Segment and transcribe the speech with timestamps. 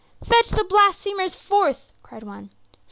[0.23, 2.49] "Fetch the blasphemers forth!" cried one.